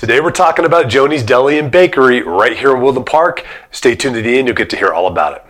Today 0.00 0.18
we're 0.18 0.30
talking 0.30 0.64
about 0.64 0.88
Joanie's 0.88 1.22
Deli 1.22 1.58
and 1.58 1.70
Bakery 1.70 2.22
right 2.22 2.56
here 2.56 2.74
in 2.74 2.80
Woodland 2.80 3.04
Park. 3.04 3.44
Stay 3.70 3.94
tuned 3.94 4.14
to 4.14 4.22
the 4.22 4.38
end, 4.38 4.48
you'll 4.48 4.56
get 4.56 4.70
to 4.70 4.76
hear 4.78 4.94
all 4.94 5.06
about 5.06 5.36
it. 5.36 5.49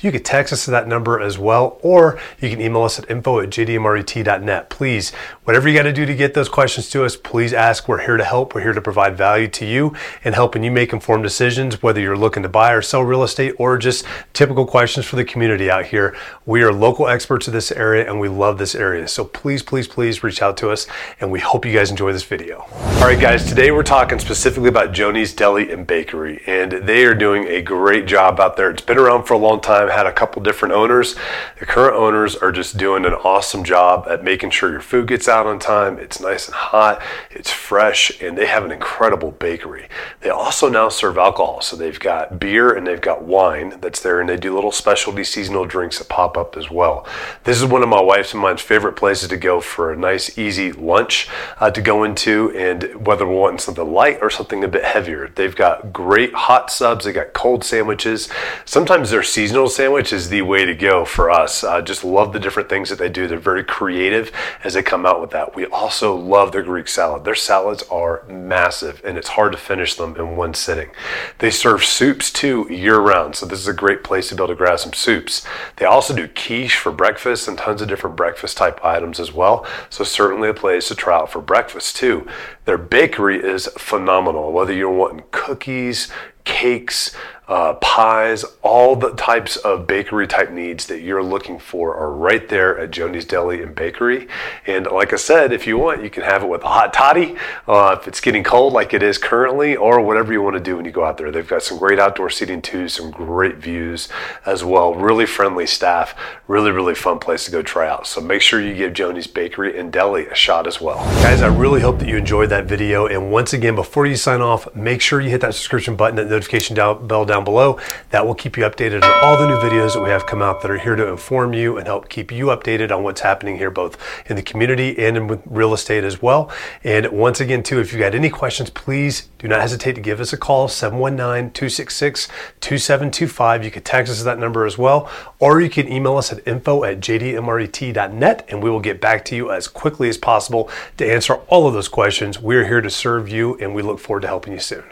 you 0.00 0.12
can 0.12 0.22
text 0.22 0.52
us 0.52 0.64
to 0.66 0.70
that 0.72 0.88
number 0.88 1.20
as 1.20 1.38
well, 1.38 1.78
or 1.82 2.18
you 2.40 2.48
can 2.50 2.60
email 2.60 2.82
us 2.82 2.98
at 2.98 3.10
info 3.10 3.40
at 3.40 3.50
jdmret.net. 3.50 4.70
Please, 4.70 5.12
whatever 5.44 5.68
you 5.68 5.76
got 5.76 5.84
to 5.84 5.92
do 5.92 6.06
to 6.06 6.14
get 6.14 6.34
those 6.34 6.48
questions 6.48 6.88
to 6.90 7.04
us, 7.04 7.16
please 7.16 7.52
ask. 7.52 7.88
We're 7.88 8.02
here 8.02 8.16
to 8.16 8.24
help. 8.24 8.54
We're 8.54 8.62
here 8.62 8.72
to 8.72 8.80
provide 8.80 9.16
value 9.16 9.48
to 9.48 9.66
you 9.66 9.94
and 10.24 10.34
helping 10.34 10.62
you 10.62 10.70
make 10.70 10.92
informed 10.92 11.24
decisions, 11.24 11.82
whether 11.82 12.00
you're 12.00 12.16
looking 12.16 12.42
to 12.42 12.48
buy 12.48 12.72
or 12.72 12.82
sell 12.82 13.02
real 13.02 13.22
estate 13.22 13.54
or 13.58 13.78
just 13.78 14.04
typical 14.32 14.66
questions 14.66 15.06
for 15.06 15.16
the 15.16 15.24
community 15.24 15.70
out 15.70 15.86
here. 15.86 16.16
We 16.46 16.62
are 16.62 16.72
local 16.72 17.08
experts 17.08 17.46
of 17.46 17.52
this 17.52 17.72
area 17.72 18.08
and 18.08 18.20
we 18.20 18.28
love 18.28 18.58
this 18.58 18.74
area. 18.74 19.08
So 19.08 19.24
please, 19.24 19.62
please, 19.62 19.88
please 19.88 20.22
reach 20.22 20.42
out 20.42 20.56
to 20.58 20.70
us 20.70 20.86
and 21.20 21.30
we 21.30 21.40
hope 21.40 21.64
you 21.64 21.72
guys 21.72 21.90
enjoy 21.90 22.12
this 22.12 22.24
video. 22.24 22.66
All 23.02 23.08
right, 23.08 23.18
guys, 23.18 23.44
today 23.44 23.72
we're 23.72 23.82
talking 23.82 24.20
specifically 24.20 24.68
about 24.68 24.92
Joanie's 24.92 25.34
Deli 25.34 25.72
and 25.72 25.84
Bakery, 25.84 26.40
and 26.46 26.70
they 26.70 27.04
are 27.04 27.14
doing 27.14 27.48
a 27.48 27.60
great 27.60 28.06
job 28.06 28.38
out 28.38 28.56
there. 28.56 28.70
It's 28.70 28.80
been 28.80 28.96
around 28.96 29.24
for 29.24 29.34
a 29.34 29.38
long 29.38 29.60
time, 29.60 29.88
had 29.88 30.06
a 30.06 30.12
couple 30.12 30.40
different 30.40 30.72
owners. 30.72 31.16
The 31.58 31.66
current 31.66 31.96
owners 31.96 32.36
are 32.36 32.52
just 32.52 32.76
doing 32.76 33.04
an 33.04 33.12
awesome 33.12 33.64
job 33.64 34.06
at 34.08 34.22
making 34.22 34.50
sure 34.50 34.70
your 34.70 34.80
food 34.80 35.08
gets 35.08 35.26
out 35.26 35.46
on 35.46 35.58
time. 35.58 35.98
It's 35.98 36.20
nice 36.20 36.46
and 36.46 36.54
hot, 36.54 37.02
it's 37.32 37.50
fresh, 37.50 38.22
and 38.22 38.38
they 38.38 38.46
have 38.46 38.64
an 38.64 38.70
incredible 38.70 39.32
bakery. 39.32 39.88
They 40.20 40.30
also 40.30 40.68
now 40.68 40.88
serve 40.88 41.18
alcohol. 41.18 41.60
So 41.60 41.74
they've 41.74 41.98
got 41.98 42.38
beer 42.38 42.72
and 42.72 42.86
they've 42.86 43.00
got 43.00 43.24
wine 43.24 43.78
that's 43.80 43.98
there, 43.98 44.20
and 44.20 44.28
they 44.28 44.36
do 44.36 44.54
little 44.54 44.70
specialty 44.70 45.24
seasonal 45.24 45.64
drinks 45.64 45.98
that 45.98 46.08
pop 46.08 46.36
up 46.36 46.56
as 46.56 46.70
well. 46.70 47.04
This 47.42 47.60
is 47.60 47.66
one 47.66 47.82
of 47.82 47.88
my 47.88 48.00
wife's 48.00 48.32
and 48.32 48.40
mine's 48.40 48.62
favorite 48.62 48.94
places 48.94 49.28
to 49.30 49.36
go 49.36 49.60
for 49.60 49.92
a 49.92 49.96
nice, 49.96 50.38
easy 50.38 50.70
lunch 50.70 51.28
uh, 51.58 51.68
to 51.72 51.82
go 51.82 52.04
into, 52.04 52.52
and 52.56 52.91
whether 52.96 53.26
we're 53.26 53.38
wanting 53.38 53.58
something 53.58 53.92
light 53.92 54.18
or 54.22 54.30
something 54.30 54.64
a 54.64 54.68
bit 54.68 54.84
heavier. 54.84 55.28
They've 55.34 55.54
got 55.54 55.92
great 55.92 56.34
hot 56.34 56.70
subs, 56.70 57.04
they 57.04 57.12
got 57.12 57.32
cold 57.32 57.64
sandwiches. 57.64 58.28
Sometimes 58.64 59.10
their 59.10 59.22
seasonal 59.22 59.68
sandwich 59.68 60.12
is 60.12 60.28
the 60.28 60.42
way 60.42 60.64
to 60.64 60.74
go 60.74 61.04
for 61.04 61.30
us. 61.30 61.64
Uh, 61.64 61.80
just 61.82 62.04
love 62.04 62.32
the 62.32 62.40
different 62.40 62.68
things 62.68 62.88
that 62.90 62.98
they 62.98 63.08
do. 63.08 63.26
They're 63.26 63.38
very 63.38 63.64
creative 63.64 64.32
as 64.64 64.74
they 64.74 64.82
come 64.82 65.06
out 65.06 65.20
with 65.20 65.30
that. 65.30 65.54
We 65.54 65.66
also 65.66 66.14
love 66.14 66.52
their 66.52 66.62
Greek 66.62 66.88
salad. 66.88 67.24
Their 67.24 67.34
salads 67.34 67.82
are 67.90 68.24
massive 68.28 69.00
and 69.04 69.16
it's 69.18 69.28
hard 69.28 69.52
to 69.52 69.58
finish 69.58 69.94
them 69.94 70.16
in 70.16 70.36
one 70.36 70.54
sitting. 70.54 70.90
They 71.38 71.50
serve 71.50 71.84
soups 71.84 72.30
too 72.30 72.66
year 72.70 72.98
round, 72.98 73.36
so 73.36 73.46
this 73.46 73.60
is 73.60 73.68
a 73.68 73.72
great 73.72 74.04
place 74.04 74.28
to 74.28 74.34
be 74.34 74.42
able 74.42 74.48
to 74.48 74.56
grab 74.56 74.78
some 74.78 74.92
soups. 74.92 75.46
They 75.76 75.84
also 75.84 76.14
do 76.14 76.28
quiche 76.28 76.76
for 76.76 76.92
breakfast 76.92 77.48
and 77.48 77.58
tons 77.58 77.82
of 77.82 77.88
different 77.88 78.16
breakfast 78.16 78.56
type 78.56 78.84
items 78.84 79.20
as 79.20 79.32
well. 79.32 79.66
So 79.90 80.04
certainly 80.04 80.48
a 80.48 80.54
place 80.54 80.88
to 80.88 80.94
try 80.94 81.16
out 81.16 81.30
for 81.30 81.40
breakfast 81.40 81.96
too. 81.96 82.26
Their 82.72 82.78
bakery 82.78 83.36
is 83.38 83.66
phenomenal. 83.76 84.50
Whether 84.50 84.72
you're 84.72 84.88
wanting 84.88 85.24
cookies, 85.30 86.10
cakes, 86.44 87.14
uh, 87.48 87.74
pies, 87.74 88.44
all 88.62 88.94
the 88.94 89.10
types 89.14 89.56
of 89.56 89.86
bakery 89.86 90.26
type 90.26 90.50
needs 90.50 90.86
that 90.86 91.00
you're 91.00 91.22
looking 91.22 91.58
for 91.58 91.94
are 91.96 92.12
right 92.12 92.48
there 92.48 92.78
at 92.78 92.90
Joanie's 92.90 93.24
Deli 93.24 93.62
and 93.62 93.74
Bakery. 93.74 94.28
And 94.66 94.86
like 94.86 95.12
I 95.12 95.16
said, 95.16 95.52
if 95.52 95.66
you 95.66 95.76
want, 95.76 96.04
you 96.04 96.08
can 96.08 96.22
have 96.22 96.44
it 96.44 96.46
with 96.46 96.62
a 96.62 96.68
hot 96.68 96.94
toddy 96.94 97.36
uh, 97.66 97.96
if 98.00 98.06
it's 98.06 98.20
getting 98.20 98.44
cold 98.44 98.72
like 98.72 98.94
it 98.94 99.02
is 99.02 99.18
currently, 99.18 99.76
or 99.76 100.00
whatever 100.00 100.32
you 100.32 100.40
want 100.40 100.54
to 100.54 100.62
do 100.62 100.76
when 100.76 100.84
you 100.84 100.92
go 100.92 101.04
out 101.04 101.18
there. 101.18 101.30
They've 101.30 101.46
got 101.46 101.62
some 101.62 101.78
great 101.78 101.98
outdoor 101.98 102.30
seating 102.30 102.62
too, 102.62 102.88
some 102.88 103.10
great 103.10 103.56
views 103.56 104.08
as 104.46 104.64
well. 104.64 104.94
Really 104.94 105.26
friendly 105.26 105.66
staff, 105.66 106.14
really, 106.46 106.70
really 106.70 106.94
fun 106.94 107.18
place 107.18 107.44
to 107.46 107.50
go 107.50 107.60
try 107.60 107.88
out. 107.88 108.06
So 108.06 108.20
make 108.20 108.40
sure 108.40 108.62
you 108.62 108.74
give 108.74 108.94
Joanie's 108.94 109.26
Bakery 109.26 109.78
and 109.78 109.92
Deli 109.92 110.26
a 110.26 110.34
shot 110.34 110.66
as 110.66 110.80
well. 110.80 110.98
Guys, 111.22 111.42
I 111.42 111.48
really 111.48 111.80
hope 111.80 111.98
that 111.98 112.08
you 112.08 112.16
enjoyed 112.16 112.50
that 112.50 112.66
video. 112.66 113.06
And 113.06 113.32
once 113.32 113.52
again, 113.52 113.74
before 113.74 114.06
you 114.06 114.16
sign 114.16 114.40
off, 114.40 114.72
make 114.76 115.00
sure 115.00 115.20
you 115.20 115.30
hit 115.30 115.40
that 115.40 115.54
subscription 115.54 115.96
button, 115.96 116.16
that 116.16 116.28
notification 116.28 116.76
bell 116.76 117.24
down 117.24 117.31
below. 117.40 117.78
That 118.10 118.26
will 118.26 118.34
keep 118.34 118.56
you 118.56 118.64
updated 118.64 119.02
on 119.02 119.24
all 119.24 119.38
the 119.38 119.46
new 119.46 119.56
videos 119.56 119.94
that 119.94 120.02
we 120.02 120.10
have 120.10 120.26
come 120.26 120.42
out 120.42 120.60
that 120.62 120.70
are 120.70 120.78
here 120.78 120.96
to 120.96 121.08
inform 121.08 121.54
you 121.54 121.78
and 121.78 121.86
help 121.86 122.08
keep 122.08 122.30
you 122.30 122.46
updated 122.46 122.90
on 122.90 123.02
what's 123.02 123.22
happening 123.22 123.56
here, 123.56 123.70
both 123.70 123.96
in 124.26 124.36
the 124.36 124.42
community 124.42 124.98
and 124.98 125.16
in 125.16 125.42
real 125.46 125.74
estate 125.74 126.04
as 126.04 126.20
well. 126.20 126.50
And 126.84 127.10
once 127.10 127.40
again, 127.40 127.62
too, 127.62 127.80
if 127.80 127.92
you 127.92 127.98
got 127.98 128.14
any 128.14 128.30
questions, 128.30 128.70
please 128.70 129.28
do 129.38 129.48
not 129.48 129.60
hesitate 129.60 129.94
to 129.94 130.00
give 130.00 130.20
us 130.20 130.32
a 130.32 130.36
call, 130.36 130.68
719-266-2725. 130.68 133.64
You 133.64 133.70
can 133.70 133.82
text 133.82 134.12
us 134.12 134.20
at 134.20 134.24
that 134.24 134.38
number 134.38 134.66
as 134.66 134.78
well, 134.78 135.10
or 135.38 135.60
you 135.60 135.70
can 135.70 135.90
email 135.90 136.16
us 136.16 136.32
at 136.32 136.46
info 136.46 136.84
at 136.84 137.00
jdmret.net 137.00 138.46
and 138.48 138.62
we 138.62 138.70
will 138.70 138.80
get 138.80 139.00
back 139.00 139.24
to 139.26 139.36
you 139.36 139.50
as 139.50 139.68
quickly 139.68 140.08
as 140.08 140.18
possible 140.18 140.70
to 140.96 141.10
answer 141.10 141.34
all 141.48 141.66
of 141.66 141.74
those 141.74 141.88
questions. 141.88 142.38
We're 142.38 142.66
here 142.66 142.80
to 142.80 142.90
serve 142.90 143.28
you 143.28 143.56
and 143.58 143.74
we 143.74 143.82
look 143.82 143.98
forward 143.98 144.22
to 144.22 144.28
helping 144.28 144.52
you 144.52 144.60
soon. 144.60 144.84